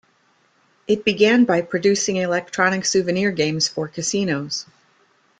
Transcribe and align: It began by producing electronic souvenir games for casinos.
It 0.87 1.05
began 1.05 1.45
by 1.45 1.61
producing 1.61 2.15
electronic 2.15 2.85
souvenir 2.85 3.29
games 3.31 3.67
for 3.67 3.87
casinos. 3.87 4.65